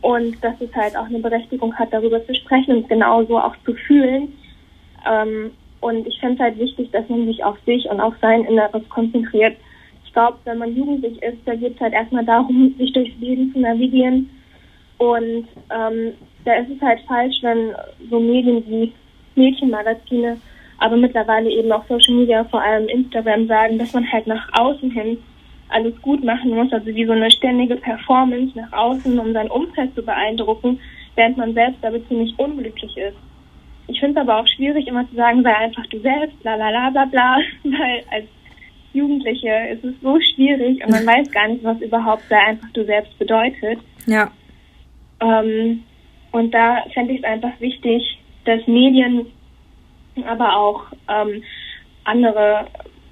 und 0.00 0.42
dass 0.42 0.60
es 0.60 0.74
halt 0.74 0.96
auch 0.96 1.06
eine 1.06 1.20
Berechtigung 1.20 1.74
hat, 1.76 1.92
darüber 1.92 2.24
zu 2.26 2.34
sprechen 2.34 2.78
und 2.78 2.88
genauso 2.88 3.38
auch 3.38 3.54
zu 3.64 3.74
fühlen. 3.74 4.36
Ähm, 5.08 5.52
und 5.80 6.06
ich 6.06 6.18
finde 6.20 6.34
es 6.34 6.40
halt 6.40 6.58
wichtig, 6.58 6.90
dass 6.90 7.08
man 7.08 7.26
sich 7.26 7.44
auf 7.44 7.56
sich 7.66 7.88
und 7.88 8.00
auf 8.00 8.14
sein 8.20 8.44
Inneres 8.44 8.88
konzentriert 8.88 9.56
ich 10.12 10.14
glaube, 10.14 10.36
wenn 10.44 10.58
man 10.58 10.76
jugendlich 10.76 11.22
ist, 11.22 11.38
da 11.46 11.54
geht 11.54 11.74
es 11.74 11.80
halt 11.80 11.94
erstmal 11.94 12.26
darum, 12.26 12.74
sich 12.76 12.92
durchs 12.92 13.18
Leben 13.18 13.50
zu 13.50 13.60
navigieren. 13.60 14.28
Und 14.98 15.48
ähm, 15.70 16.12
da 16.44 16.52
ist 16.56 16.68
es 16.68 16.82
halt 16.82 17.00
falsch, 17.08 17.36
wenn 17.40 17.72
so 18.10 18.20
Medien 18.20 18.62
wie 18.68 18.92
Mädchenmagazine, 19.36 20.36
aber 20.76 20.98
mittlerweile 20.98 21.48
eben 21.48 21.72
auch 21.72 21.86
Social 21.88 22.14
Media, 22.14 22.44
vor 22.44 22.60
allem 22.60 22.88
Instagram, 22.88 23.46
sagen, 23.46 23.78
dass 23.78 23.94
man 23.94 24.12
halt 24.12 24.26
nach 24.26 24.46
außen 24.52 24.90
hin 24.90 25.16
alles 25.70 25.94
gut 26.02 26.22
machen 26.22 26.50
muss, 26.50 26.70
also 26.74 26.88
wie 26.88 27.06
so 27.06 27.12
eine 27.12 27.30
ständige 27.30 27.76
Performance 27.76 28.52
nach 28.54 28.70
außen, 28.70 29.18
um 29.18 29.32
sein 29.32 29.50
Umfeld 29.50 29.94
zu 29.94 30.02
beeindrucken, 30.02 30.78
während 31.14 31.38
man 31.38 31.54
selbst 31.54 31.82
aber 31.82 32.06
ziemlich 32.08 32.38
unglücklich 32.38 32.94
ist. 32.98 33.16
Ich 33.86 33.98
finde 33.98 34.20
es 34.20 34.28
aber 34.28 34.40
auch 34.40 34.46
schwierig, 34.46 34.86
immer 34.86 35.08
zu 35.08 35.14
sagen, 35.14 35.42
sei 35.42 35.56
einfach 35.56 35.86
du 35.86 35.98
selbst, 36.00 36.38
bla 36.42 36.56
bla 36.56 36.68
bla 36.68 36.90
bla 36.90 37.04
bla, 37.06 37.36
weil 37.64 38.04
als 38.10 38.26
Jugendliche 38.92 39.50
ist 39.72 39.84
es 39.84 39.94
so 40.02 40.18
schwierig 40.20 40.84
und 40.84 40.90
man 40.90 41.06
weiß 41.06 41.30
gar 41.30 41.48
nicht, 41.48 41.64
was 41.64 41.80
überhaupt 41.80 42.22
sei 42.28 42.38
einfach 42.38 42.70
du 42.72 42.84
selbst 42.84 43.18
bedeutet. 43.18 43.78
Ja. 44.06 44.30
Ähm, 45.20 45.84
und 46.32 46.52
da 46.52 46.84
fände 46.92 47.12
ich 47.12 47.18
es 47.18 47.24
einfach 47.24 47.58
wichtig, 47.60 48.18
dass 48.44 48.66
Medien, 48.66 49.26
aber 50.26 50.56
auch 50.56 50.84
ähm, 51.08 51.42
andere 52.04 52.66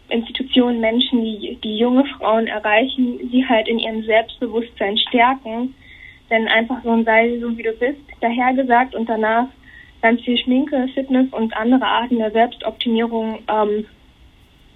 Institutionen, 0.09 0.81
Menschen, 0.81 1.23
die, 1.25 1.59
die 1.63 1.79
junge 1.79 2.05
Frauen 2.19 2.47
erreichen, 2.47 3.21
sie 3.31 3.47
halt 3.47 3.69
in 3.69 3.79
ihrem 3.79 4.03
Selbstbewusstsein 4.05 4.99
stärken. 4.99 5.75
Denn 6.31 6.49
einfach 6.49 6.83
so 6.83 6.91
ein 6.91 7.05
sei 7.05 7.39
so 7.41 7.57
wie 7.57 7.63
du 7.63 7.73
bist, 7.73 8.01
dahergesagt 8.21 8.95
und 8.95 9.09
danach 9.09 9.49
ganz 10.03 10.21
viel 10.23 10.39
Schminke, 10.39 10.89
Fitness 10.95 11.33
und 11.33 11.57
andere 11.57 11.85
Arten 11.85 12.19
der 12.19 12.31
Selbstoptimierung 12.31 13.41
ähm, 13.49 13.87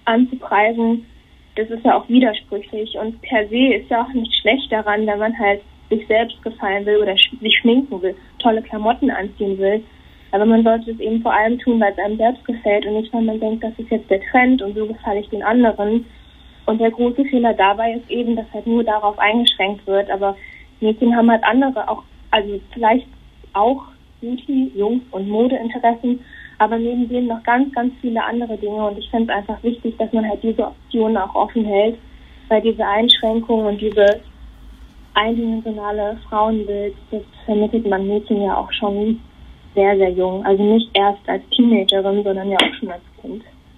anzupreisen, 0.04 1.06
das 1.56 1.70
ist 1.70 1.84
ja 1.84 1.96
auch 1.96 2.08
widersprüchlich 2.08 2.96
und 2.98 3.20
per 3.22 3.46
se 3.48 3.74
ist 3.74 3.90
ja 3.90 4.02
auch 4.02 4.12
nicht 4.12 4.34
schlecht 4.40 4.70
daran, 4.72 5.06
wenn 5.06 5.18
man 5.18 5.38
halt 5.38 5.60
sich 5.88 6.06
selbst 6.06 6.42
gefallen 6.42 6.84
will 6.86 6.96
oder 6.96 7.14
sich 7.14 7.58
schminken 7.60 8.02
will, 8.02 8.16
tolle 8.38 8.62
Klamotten 8.62 9.10
anziehen 9.10 9.58
will. 9.58 9.82
Aber 10.32 10.46
man 10.46 10.64
sollte 10.64 10.90
es 10.90 10.98
eben 10.98 11.22
vor 11.22 11.32
allem 11.32 11.58
tun, 11.60 11.78
weil 11.80 11.92
es 11.92 11.98
einem 11.98 12.16
selbst 12.16 12.44
gefällt 12.44 12.84
und 12.86 12.94
nicht, 12.94 13.12
weil 13.12 13.22
man 13.22 13.38
denkt, 13.38 13.62
das 13.62 13.72
ist 13.78 13.90
jetzt 13.90 14.10
der 14.10 14.20
Trend 14.20 14.62
und 14.62 14.74
so 14.74 14.86
gefalle 14.86 15.20
ich 15.20 15.28
den 15.28 15.44
anderen. 15.44 16.06
Und 16.66 16.80
der 16.80 16.90
große 16.90 17.24
Fehler 17.26 17.54
dabei 17.54 17.92
ist 17.92 18.10
eben, 18.10 18.34
dass 18.34 18.46
halt 18.52 18.66
nur 18.66 18.82
darauf 18.82 19.16
eingeschränkt 19.18 19.86
wird. 19.86 20.10
Aber 20.10 20.36
Mädchen 20.80 21.14
haben 21.14 21.30
halt 21.30 21.44
andere, 21.44 21.88
auch, 21.88 22.02
also 22.32 22.60
vielleicht 22.72 23.06
auch 23.52 23.84
Beauty, 24.20 24.72
Jungs 24.74 25.02
und 25.12 25.28
Modeinteressen, 25.28 26.18
aber 26.64 26.78
neben 26.78 27.08
dem 27.08 27.26
noch 27.26 27.42
ganz, 27.42 27.72
ganz 27.74 27.92
viele 28.00 28.22
andere 28.24 28.56
Dinge. 28.56 28.86
Und 28.86 28.98
ich 28.98 29.10
finde 29.10 29.32
es 29.32 29.38
einfach 29.38 29.62
wichtig, 29.62 29.96
dass 29.98 30.12
man 30.12 30.28
halt 30.28 30.42
diese 30.42 30.66
Optionen 30.66 31.16
auch 31.16 31.34
offen 31.34 31.64
hält, 31.64 31.96
weil 32.48 32.62
diese 32.62 32.86
Einschränkungen 32.86 33.66
und 33.66 33.80
diese 33.80 34.20
eindimensionale 35.14 36.18
Frauenbild, 36.28 36.94
das 37.10 37.22
vermittelt 37.44 37.86
man 37.86 38.06
Mädchen 38.06 38.42
ja 38.42 38.56
auch 38.56 38.72
schon 38.72 39.20
sehr, 39.74 39.96
sehr 39.96 40.10
jung. 40.10 40.44
Also 40.44 40.62
nicht 40.62 40.90
erst 40.94 41.28
als 41.28 41.42
Teenagerin, 41.50 42.24
sondern 42.24 42.50
ja 42.50 42.56
auch 42.56 42.74
schon 42.78 42.90
als 42.90 43.02
Kind. 43.20 43.42